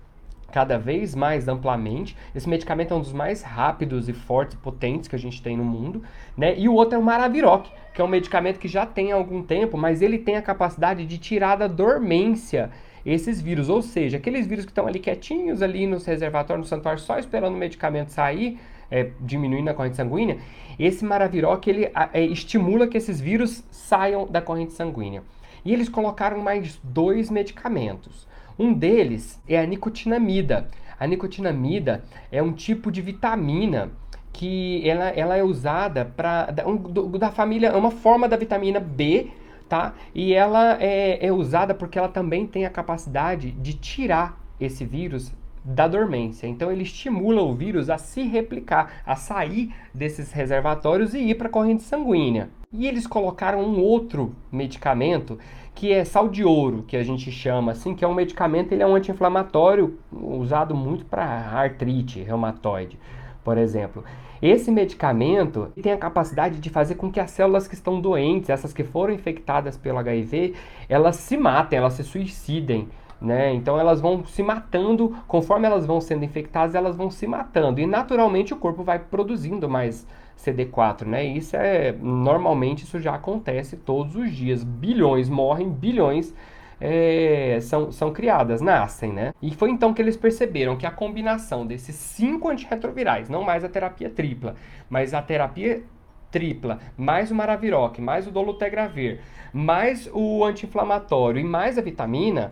cada 0.52 0.78
vez 0.78 1.14
mais 1.14 1.48
amplamente. 1.48 2.16
Esse 2.34 2.48
medicamento 2.48 2.92
é 2.92 2.96
um 2.96 3.00
dos 3.00 3.12
mais 3.12 3.42
rápidos 3.42 4.08
e 4.08 4.12
fortes 4.12 4.54
e 4.54 4.58
potentes 4.58 5.08
que 5.08 5.16
a 5.16 5.18
gente 5.18 5.42
tem 5.42 5.56
no 5.56 5.64
mundo, 5.64 6.02
né? 6.36 6.58
E 6.58 6.68
o 6.68 6.74
outro 6.74 6.96
é 6.96 6.98
o 6.98 7.02
Maraviroc, 7.02 7.66
que 7.92 8.00
é 8.00 8.04
um 8.04 8.08
medicamento 8.08 8.58
que 8.58 8.68
já 8.68 8.86
tem 8.86 9.12
há 9.12 9.16
algum 9.16 9.42
tempo, 9.42 9.76
mas 9.76 10.02
ele 10.02 10.18
tem 10.18 10.36
a 10.36 10.42
capacidade 10.42 11.04
de 11.04 11.18
tirar 11.18 11.56
da 11.56 11.66
dormência 11.66 12.70
esses 13.04 13.40
vírus, 13.40 13.68
ou 13.68 13.82
seja, 13.82 14.16
aqueles 14.16 14.46
vírus 14.46 14.64
que 14.64 14.72
estão 14.72 14.86
ali 14.86 14.98
quietinhos 14.98 15.62
ali 15.62 15.86
nos 15.86 16.04
reservatórios, 16.04 16.66
no 16.66 16.68
santuário, 16.68 17.00
só 17.00 17.18
esperando 17.18 17.54
o 17.54 17.58
medicamento 17.58 18.10
sair, 18.10 18.58
é, 18.90 19.10
diminuindo 19.20 19.68
a 19.68 19.74
corrente 19.74 19.96
sanguínea, 19.96 20.38
esse 20.78 21.04
Maraviroc 21.04 21.66
ele 21.68 21.90
é, 22.12 22.20
estimula 22.20 22.86
que 22.86 22.96
esses 22.96 23.20
vírus 23.20 23.64
saiam 23.70 24.26
da 24.26 24.42
corrente 24.42 24.72
sanguínea. 24.72 25.22
E 25.64 25.72
eles 25.72 25.88
colocaram 25.88 26.38
mais 26.38 26.78
dois 26.82 27.30
medicamentos. 27.30 28.26
Um 28.58 28.72
deles 28.72 29.40
é 29.48 29.58
a 29.58 29.66
nicotinamida. 29.66 30.68
A 30.98 31.06
nicotinamida 31.06 32.04
é 32.32 32.42
um 32.42 32.52
tipo 32.52 32.90
de 32.90 33.02
vitamina 33.02 33.90
que 34.32 34.88
ela, 34.88 35.08
ela 35.10 35.36
é 35.36 35.42
usada 35.42 36.04
para 36.04 36.54
um, 36.66 36.76
da 37.18 37.30
família, 37.30 37.68
é 37.68 37.76
uma 37.76 37.90
forma 37.90 38.28
da 38.28 38.36
vitamina 38.36 38.80
B, 38.80 39.28
tá? 39.68 39.94
E 40.14 40.34
ela 40.34 40.76
é, 40.82 41.26
é 41.26 41.32
usada 41.32 41.74
porque 41.74 41.98
ela 41.98 42.08
também 42.08 42.46
tem 42.46 42.66
a 42.66 42.70
capacidade 42.70 43.50
de 43.50 43.74
tirar 43.74 44.38
esse 44.60 44.84
vírus 44.84 45.32
da 45.64 45.88
dormência. 45.88 46.46
Então 46.46 46.70
ele 46.70 46.82
estimula 46.82 47.42
o 47.42 47.54
vírus 47.54 47.90
a 47.90 47.98
se 47.98 48.22
replicar, 48.22 49.02
a 49.04 49.16
sair 49.16 49.74
desses 49.92 50.32
reservatórios 50.32 51.12
e 51.12 51.18
ir 51.18 51.34
para 51.34 51.48
a 51.48 51.50
corrente 51.50 51.82
sanguínea. 51.82 52.50
E 52.72 52.86
eles 52.86 53.06
colocaram 53.06 53.60
um 53.60 53.80
outro 53.80 54.34
medicamento 54.52 55.38
que 55.76 55.92
é 55.92 56.04
sal 56.06 56.26
de 56.26 56.42
ouro, 56.42 56.84
que 56.88 56.96
a 56.96 57.02
gente 57.02 57.30
chama 57.30 57.72
assim, 57.72 57.94
que 57.94 58.02
é 58.02 58.08
um 58.08 58.14
medicamento, 58.14 58.72
ele 58.72 58.82
é 58.82 58.86
um 58.86 58.96
anti-inflamatório 58.96 59.98
usado 60.10 60.74
muito 60.74 61.04
para 61.04 61.22
artrite 61.22 62.22
reumatoide, 62.22 62.98
por 63.44 63.58
exemplo. 63.58 64.02
Esse 64.40 64.70
medicamento 64.70 65.70
tem 65.80 65.92
a 65.92 65.98
capacidade 65.98 66.60
de 66.60 66.70
fazer 66.70 66.94
com 66.94 67.12
que 67.12 67.20
as 67.20 67.30
células 67.30 67.68
que 67.68 67.74
estão 67.74 68.00
doentes, 68.00 68.48
essas 68.48 68.72
que 68.72 68.84
foram 68.84 69.12
infectadas 69.12 69.76
pelo 69.76 69.98
HIV, 69.98 70.54
elas 70.88 71.16
se 71.16 71.36
matem, 71.36 71.78
elas 71.78 71.92
se 71.92 72.02
suicidem. 72.02 72.88
Né? 73.20 73.52
Então 73.54 73.78
elas 73.78 74.00
vão 74.00 74.24
se 74.24 74.42
matando, 74.42 75.14
conforme 75.26 75.66
elas 75.66 75.86
vão 75.86 76.00
sendo 76.00 76.24
infectadas, 76.24 76.74
elas 76.74 76.96
vão 76.96 77.10
se 77.10 77.26
matando. 77.26 77.80
E 77.80 77.86
naturalmente 77.86 78.54
o 78.54 78.56
corpo 78.56 78.82
vai 78.82 78.98
produzindo 78.98 79.68
mais 79.68 80.06
CD4, 80.38 81.06
né? 81.06 81.24
Isso 81.24 81.56
é 81.56 81.92
normalmente 81.92 82.84
isso 82.84 83.00
já 83.00 83.14
acontece 83.14 83.76
todos 83.76 84.16
os 84.16 84.30
dias. 84.30 84.62
Bilhões 84.62 85.28
morrem, 85.28 85.68
bilhões 85.68 86.34
é, 86.80 87.58
são, 87.62 87.90
são 87.90 88.12
criadas, 88.12 88.60
nascem, 88.60 89.12
né? 89.12 89.32
E 89.40 89.54
foi 89.54 89.70
então 89.70 89.94
que 89.94 90.02
eles 90.02 90.16
perceberam 90.16 90.76
que 90.76 90.86
a 90.86 90.90
combinação 90.90 91.66
desses 91.66 91.94
cinco 91.94 92.48
antirretrovirais, 92.48 93.28
não 93.28 93.42
mais 93.42 93.64
a 93.64 93.68
terapia 93.68 94.10
tripla, 94.10 94.54
mas 94.88 95.14
a 95.14 95.22
terapia 95.22 95.82
tripla, 96.30 96.80
mais 96.96 97.30
o 97.30 97.34
Maraviroc, 97.34 97.98
mais 97.98 98.26
o 98.26 98.30
dolutegravir, 98.30 99.20
mais 99.52 100.08
o 100.12 100.44
anti-inflamatório 100.44 101.40
e 101.40 101.44
mais 101.44 101.78
a 101.78 101.82
vitamina, 101.82 102.50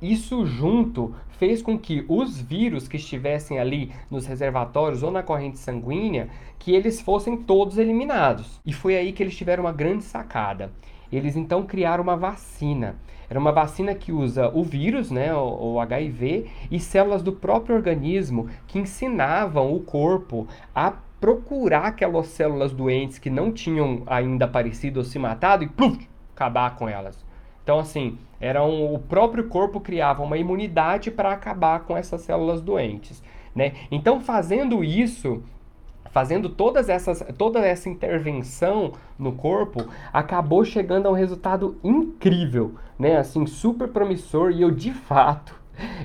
isso 0.00 0.44
junto 0.44 1.14
fez 1.38 1.62
com 1.62 1.78
que 1.78 2.04
os 2.08 2.40
vírus 2.40 2.88
que 2.88 2.96
estivessem 2.96 3.58
ali 3.58 3.92
nos 4.10 4.26
reservatórios 4.26 5.02
ou 5.02 5.10
na 5.10 5.22
corrente 5.22 5.58
sanguínea, 5.58 6.28
que 6.58 6.74
eles 6.74 7.00
fossem 7.00 7.36
todos 7.36 7.78
eliminados. 7.78 8.60
E 8.64 8.72
foi 8.72 8.96
aí 8.96 9.12
que 9.12 9.22
eles 9.22 9.36
tiveram 9.36 9.64
uma 9.64 9.72
grande 9.72 10.04
sacada. 10.04 10.72
Eles 11.12 11.36
então 11.36 11.64
criaram 11.64 12.02
uma 12.02 12.16
vacina. 12.16 12.96
Era 13.28 13.38
uma 13.38 13.52
vacina 13.52 13.94
que 13.94 14.12
usa 14.12 14.48
o 14.54 14.62
vírus, 14.62 15.10
né, 15.10 15.34
o, 15.34 15.80
HIV, 15.80 16.46
e 16.70 16.78
células 16.78 17.22
do 17.22 17.32
próprio 17.32 17.74
organismo 17.74 18.48
que 18.66 18.78
ensinavam 18.78 19.74
o 19.74 19.80
corpo 19.80 20.46
a 20.74 20.92
procurar 21.20 21.86
aquelas 21.86 22.28
células 22.28 22.72
doentes 22.72 23.18
que 23.18 23.30
não 23.30 23.50
tinham 23.50 24.02
ainda 24.06 24.44
aparecido 24.44 24.98
ou 24.98 25.04
se 25.04 25.18
matado 25.18 25.64
e 25.64 25.68
pluf, 25.68 26.08
acabar 26.34 26.76
com 26.76 26.88
elas. 26.88 27.24
Então, 27.64 27.80
assim, 27.80 28.16
era 28.40 28.64
um, 28.64 28.94
o 28.94 28.98
próprio 28.98 29.48
corpo 29.48 29.80
criava 29.80 30.22
uma 30.22 30.36
imunidade 30.36 31.10
para 31.10 31.32
acabar 31.32 31.80
com 31.80 31.96
essas 31.96 32.22
células 32.22 32.60
doentes. 32.60 33.22
Né? 33.54 33.72
Então, 33.90 34.20
fazendo 34.20 34.84
isso, 34.84 35.42
fazendo 36.10 36.48
todas 36.48 36.88
essas, 36.88 37.24
toda 37.38 37.60
essa 37.60 37.88
intervenção 37.88 38.92
no 39.18 39.32
corpo, 39.32 39.86
acabou 40.12 40.64
chegando 40.64 41.06
a 41.06 41.10
um 41.10 41.14
resultado 41.14 41.78
incrível, 41.82 42.74
né? 42.98 43.16
Assim, 43.16 43.46
super 43.46 43.88
promissor 43.88 44.50
e 44.50 44.62
eu 44.62 44.70
de 44.70 44.92
fato 44.92 45.54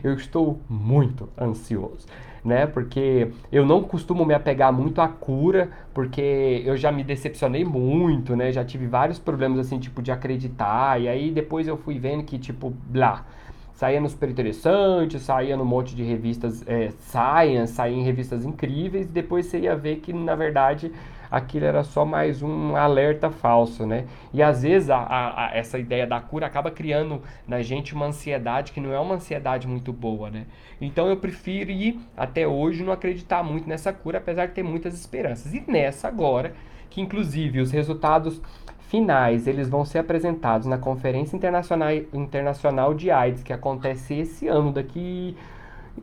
eu 0.04 0.14
estou 0.14 0.60
muito 0.70 1.30
ansioso 1.40 2.06
né? 2.44 2.66
Porque 2.66 3.32
eu 3.52 3.66
não 3.66 3.84
costumo 3.84 4.26
me 4.26 4.34
apegar 4.34 4.72
muito 4.74 5.02
à 5.02 5.08
cura, 5.08 5.70
porque 5.94 6.64
eu 6.66 6.76
já 6.76 6.92
me 6.92 7.04
decepcionei 7.04 7.64
muito, 7.64 8.36
né? 8.36 8.52
Já 8.52 8.64
tive 8.64 8.88
vários 8.88 9.20
problemas 9.20 9.60
assim, 9.60 9.80
tipo 9.80 10.02
de 10.02 10.12
acreditar, 10.12 11.00
e 11.02 11.08
aí 11.08 11.32
depois 11.32 11.68
eu 11.68 11.78
fui 11.78 12.00
vendo 12.00 12.24
que 12.24 12.38
tipo, 12.38 12.72
blá, 12.88 13.26
saía 13.74 14.00
no 14.00 14.10
Super 14.10 14.30
Interessante, 14.30 15.20
saía 15.20 15.58
no 15.58 15.66
monte 15.66 15.96
de 15.96 16.04
revistas 16.04 16.64
é, 16.68 16.92
Science, 17.00 17.74
saía 17.74 17.96
em 17.96 18.04
revistas 18.04 18.46
incríveis, 18.46 19.08
e 19.08 19.10
depois 19.10 19.46
você 19.46 19.60
ia 19.60 19.76
ver 19.76 19.98
que 19.98 20.14
na 20.14 20.36
verdade 20.36 20.92
aquilo 21.32 21.66
era 21.66 21.84
só 21.84 22.04
mais 22.04 22.44
um 22.44 22.76
alerta 22.76 23.32
falso, 23.32 23.86
né? 23.86 24.06
E 24.34 24.44
às 24.44 24.64
vezes 24.64 24.90
a, 24.90 24.98
a, 24.98 25.46
a, 25.46 25.56
essa 25.56 25.80
ideia 25.80 26.06
da 26.06 26.20
cura 26.20 26.46
acaba 26.46 26.70
criando 26.70 27.22
na 27.48 27.62
gente 27.62 27.96
uma 27.96 28.08
ansiedade 28.08 28.74
que 28.74 28.82
não 28.82 28.92
é 28.92 29.00
uma 29.00 29.16
ansiedade 29.16 29.66
muito 29.68 29.94
boa, 29.94 30.30
né? 30.30 30.46
Então 30.82 31.08
eu 31.08 31.16
prefiro 31.16 31.72
ir 31.72 32.00
até 32.18 32.46
hoje 32.46 32.84
não 32.84 32.92
acreditar 32.92 33.42
muito 33.44 33.70
nessa 33.70 33.94
cura, 33.94 34.18
apesar 34.18 34.48
de 34.48 34.54
ter 34.54 34.64
muitas 34.64 34.94
esperanças. 34.94 35.54
E 35.54 35.64
nessa 35.66 36.10
agora, 36.10 36.54
que 36.90 37.00
inclusive 37.00 37.62
os 37.62 37.72
resultados 37.72 38.42
finais 38.90 39.48
eles 39.48 39.70
vão 39.70 39.86
ser 39.86 40.00
apresentados 40.00 40.68
na 40.68 40.78
Conferência 40.78 41.38
Internacional, 41.38 41.94
Internacional 42.14 42.94
de 42.94 43.10
AIDS, 43.10 43.42
que 43.42 43.54
acontece 43.54 44.16
esse 44.16 44.50
ano, 44.50 44.74
daqui 44.74 45.38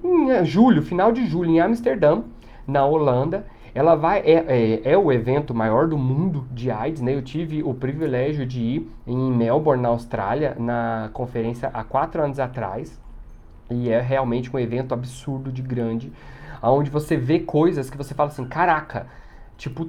em 0.02 0.30
eh, 0.30 0.44
julho, 0.44 0.82
final 0.82 1.12
de 1.12 1.26
julho, 1.26 1.50
em 1.50 1.60
Amsterdã, 1.60 2.22
na 2.66 2.86
Holanda. 2.86 3.46
Ela 3.74 3.94
vai 3.94 4.20
é, 4.20 4.44
é, 4.48 4.92
é, 4.92 4.98
o 4.98 5.12
evento 5.12 5.54
maior 5.54 5.86
do 5.86 5.98
mundo 5.98 6.46
de 6.50 6.70
AIDS, 6.70 7.00
né? 7.00 7.14
Eu 7.14 7.22
tive 7.22 7.62
o 7.62 7.74
privilégio 7.74 8.46
de 8.46 8.60
ir 8.60 8.90
em 9.06 9.32
Melbourne, 9.32 9.82
na 9.82 9.88
Austrália, 9.88 10.56
na 10.58 11.10
conferência 11.12 11.70
há 11.72 11.84
quatro 11.84 12.22
anos 12.22 12.38
atrás. 12.38 13.00
E 13.70 13.90
é 13.90 14.00
realmente 14.00 14.54
um 14.54 14.58
evento 14.58 14.94
absurdo 14.94 15.52
de 15.52 15.60
grande, 15.60 16.10
onde 16.62 16.90
você 16.90 17.16
vê 17.16 17.40
coisas 17.40 17.90
que 17.90 17.96
você 17.96 18.14
fala 18.14 18.30
assim, 18.30 18.46
caraca, 18.46 19.06
tipo, 19.58 19.88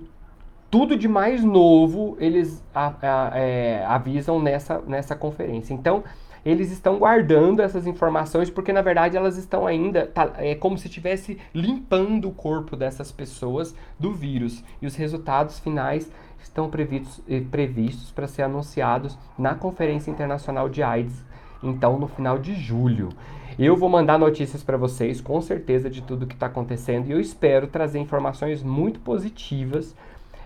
tudo 0.70 0.98
de 0.98 1.08
mais 1.08 1.44
novo 1.44 2.18
eles 2.20 2.64
a, 2.76 2.94
a, 3.02 3.40
é, 3.40 3.84
avisam 3.86 4.40
nessa, 4.40 4.82
nessa 4.86 5.16
conferência. 5.16 5.74
Então, 5.74 6.04
eles 6.46 6.72
estão 6.72 6.98
guardando 6.98 7.62
essas 7.62 7.86
informações 7.88 8.50
porque 8.50 8.74
na 8.74 8.82
verdade 8.82 9.18
elas 9.18 9.38
estão 9.38 9.68
ainda 9.68 10.08
tá, 10.08 10.34
é 10.38 10.56
como 10.56 10.78
se 10.78 10.88
estivesse 10.88 11.38
limpando 11.54 12.30
o 12.30 12.34
corpo 12.34 12.76
dessas 12.76 13.12
pessoas 13.12 13.76
do 14.00 14.12
vírus 14.12 14.64
e 14.82 14.88
os 14.88 14.96
resultados 14.96 15.60
finais 15.60 16.12
estão 16.42 16.70
previstos 16.70 17.22
eh, 17.30 17.42
previstos 17.52 18.12
para 18.12 18.28
ser 18.28 18.44
anunciados 18.44 19.18
na 19.38 19.56
Conferência 19.56 20.10
Internacional 20.12 20.70
de 20.70 20.82
AIDS, 20.82 21.24
então 21.62 22.00
no 22.00 22.08
final 22.08 22.38
de 22.40 22.54
julho. 22.56 23.10
Eu 23.58 23.76
vou 23.76 23.90
mandar 23.90 24.18
notícias 24.18 24.64
para 24.64 24.78
vocês, 24.78 25.20
com 25.20 25.42
certeza, 25.42 25.90
de 25.90 26.02
tudo 26.02 26.26
que 26.26 26.34
está 26.34 26.46
acontecendo 26.46 27.08
e 27.08 27.12
eu 27.12 27.20
espero 27.20 27.68
trazer 27.68 28.00
informações 28.00 28.64
muito 28.64 29.02
positivas 29.02 29.94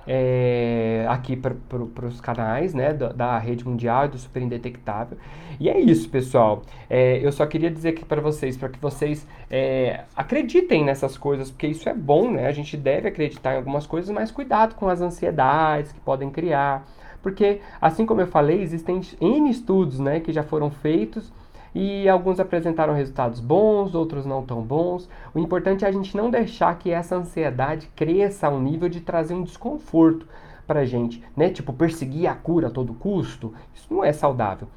é, 0.07 1.05
aqui 1.09 1.35
para 1.35 2.05
os 2.05 2.19
canais 2.19 2.73
né, 2.73 2.93
da, 2.93 3.09
da, 3.09 3.37
rede 3.37 3.65
mundial 3.67 4.07
do 4.07 4.17
super 4.17 4.41
indetectável. 4.41 5.17
E 5.59 5.69
é 5.69 5.79
isso, 5.79 6.09
pessoal. 6.09 6.63
É, 6.89 7.19
eu 7.25 7.31
só 7.31 7.45
queria 7.45 7.69
dizer 7.69 7.89
aqui 7.89 8.03
para 8.03 8.21
vocês, 8.21 8.57
para 8.57 8.69
que 8.69 8.79
vocês 8.79 9.25
é, 9.49 10.01
acreditem 10.15 10.83
nessas 10.83 11.17
coisas, 11.17 11.49
porque 11.51 11.67
isso 11.67 11.87
é 11.87 11.93
bom, 11.93 12.31
né? 12.31 12.47
A 12.47 12.51
gente 12.51 12.75
deve 12.75 13.07
acreditar 13.07 13.53
em 13.53 13.57
algumas 13.57 13.85
coisas, 13.85 14.09
mas 14.09 14.31
cuidado 14.31 14.75
com 14.75 14.87
as 14.87 15.01
ansiedades 15.01 15.91
que 15.91 15.99
podem 15.99 16.29
criar. 16.29 16.85
Porque, 17.21 17.61
assim 17.79 18.05
como 18.05 18.19
eu 18.19 18.27
falei, 18.27 18.61
existem 18.61 18.99
N 19.21 19.49
estudos 19.49 19.99
né, 19.99 20.19
que 20.19 20.33
já 20.33 20.43
foram 20.43 20.69
feitos 20.69 21.31
e 21.73 22.07
alguns 22.07 22.39
apresentaram 22.39 22.93
resultados 22.93 23.39
bons, 23.39 23.95
outros 23.95 24.25
não 24.25 24.45
tão 24.45 24.61
bons. 24.61 25.09
O 25.33 25.39
importante 25.39 25.85
é 25.85 25.87
a 25.87 25.91
gente 25.91 26.15
não 26.15 26.29
deixar 26.29 26.77
que 26.77 26.91
essa 26.91 27.15
ansiedade 27.15 27.89
cresça 27.95 28.47
ao 28.47 28.59
nível 28.59 28.89
de 28.89 29.01
trazer 29.01 29.33
um 29.33 29.43
desconforto 29.43 30.27
pra 30.67 30.85
gente, 30.85 31.23
né? 31.35 31.49
Tipo, 31.49 31.73
perseguir 31.73 32.27
a 32.27 32.35
cura 32.35 32.67
a 32.67 32.71
todo 32.71 32.93
custo. 32.93 33.53
Isso 33.73 33.93
não 33.93 34.03
é 34.03 34.13
saudável. 34.13 34.67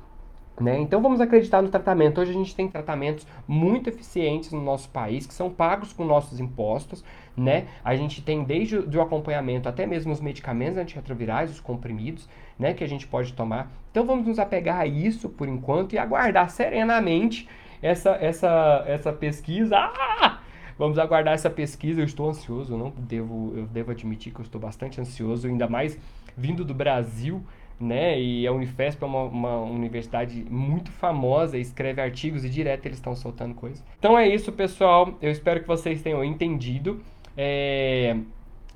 Né? 0.59 0.79
Então 0.79 1.03
vamos 1.03 1.21
acreditar 1.21 1.61
no 1.61 1.69
tratamento. 1.69 2.21
Hoje 2.21 2.31
a 2.31 2.35
gente 2.35 2.55
tem 2.55 2.67
tratamentos 2.67 3.27
muito 3.47 3.91
eficientes 3.91 4.53
no 4.53 4.61
nosso 4.63 4.89
país, 4.89 5.27
que 5.27 5.35
são 5.35 5.51
pagos 5.51 5.93
com 5.93 6.05
nossos 6.05 6.41
impostos. 6.41 7.05
Né? 7.37 7.67
A 7.85 7.95
gente 7.95 8.23
tem 8.23 8.43
desde 8.43 8.77
o 8.77 9.03
acompanhamento 9.03 9.69
até 9.69 9.87
mesmo 9.87 10.13
os 10.13 10.21
medicamentos 10.21 10.79
antirretrovirais, 10.79 11.51
os 11.51 11.61
comprimidos, 11.61 12.27
né, 12.59 12.73
que 12.73 12.83
a 12.83 12.89
gente 12.89 13.07
pode 13.07 13.35
tomar. 13.35 13.71
Então 13.91 14.07
vamos 14.07 14.27
nos 14.27 14.39
apegar 14.39 14.81
a 14.81 14.87
isso 14.87 15.29
por 15.29 15.47
enquanto 15.47 15.93
e 15.93 15.99
aguardar 15.99 16.49
serenamente 16.49 17.47
essa, 17.83 18.13
essa, 18.13 18.85
essa 18.87 19.13
pesquisa. 19.13 19.77
Ah! 19.77 20.41
Vamos 20.79 20.99
aguardar 20.99 21.35
essa 21.35 21.49
pesquisa. 21.49 22.01
Eu 22.01 22.05
estou 22.05 22.29
ansioso, 22.29 22.77
não 22.77 22.91
devo, 22.97 23.53
eu 23.57 23.67
devo 23.67 23.91
admitir 23.91 24.33
que 24.33 24.41
eu 24.41 24.45
estou 24.45 24.61
bastante 24.61 25.01
ansioso, 25.01 25.47
ainda 25.47 25.69
mais 25.69 25.99
vindo 26.37 26.65
do 26.65 26.75
Brasil 26.75 27.43
né? 27.79 28.21
E 28.21 28.47
a 28.47 28.53
Unifesp 28.53 29.03
é 29.03 29.07
uma, 29.07 29.23
uma 29.25 29.57
universidade 29.61 30.45
muito 30.51 30.91
famosa, 30.91 31.59
escreve 31.59 32.01
artigos 32.01 32.45
e 32.45 32.49
direto 32.49 32.87
eles 32.87 32.99
estão 32.99 33.15
soltando 33.15 33.55
coisas. 33.55 33.83
Então 33.99 34.19
é 34.19 34.29
isso, 34.29 34.53
pessoal. 34.53 35.15
Eu 35.21 35.31
espero 35.31 35.61
que 35.61 35.69
vocês 35.69 36.03
tenham 36.03 36.25
entendido. 36.25 37.01
É, 37.37 38.17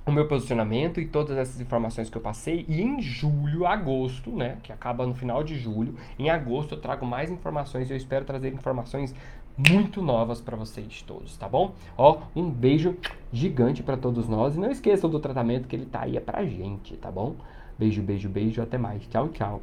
o 0.07 0.12
meu 0.12 0.26
posicionamento 0.26 1.00
e 1.00 1.07
todas 1.07 1.37
essas 1.37 1.61
informações 1.61 2.11
que 2.11 2.16
eu 2.16 2.23
passei. 2.23 2.64
E 2.69 2.83
em 2.83 3.00
julho, 3.00 3.66
agosto, 3.66 4.30
né, 4.30 4.59
que 4.62 4.73
acaba 4.73 5.07
no 5.07 5.14
final 5.14 5.42
de 5.45 5.57
julho, 5.59 5.95
em 6.19 6.28
agosto 6.30 6.75
eu 6.75 6.80
trago 6.80 7.07
mais 7.07 7.30
informações 7.30 7.88
e 7.88 7.92
eu 7.92 7.97
espero 7.97 8.25
trazer 8.25 8.52
informações 8.52 9.14
muito 9.57 10.00
novas 10.00 10.40
para 10.40 10.57
vocês 10.57 11.02
todos, 11.02 11.37
tá 11.37 11.49
bom? 11.49 11.75
Ó, 11.97 12.23
um 12.35 12.49
beijo 12.49 12.97
gigante 13.33 13.83
para 13.83 13.97
todos 13.97 14.28
nós 14.28 14.57
e 14.57 14.59
não 14.59 14.71
esqueçam 14.71 15.11
do 15.11 15.21
tratamento 15.21 15.69
que 15.69 15.76
ele 15.76 15.87
tá 15.87 16.02
aí 16.02 16.16
é 16.16 16.21
pra 16.21 16.45
gente, 16.45 16.97
tá 16.97 17.11
bom? 17.11 17.37
Beijo, 17.80 18.02
beijo, 18.02 18.28
beijo. 18.28 18.60
Até 18.62 18.76
mais. 18.76 19.06
Tchau, 19.08 19.30
tchau. 19.30 19.62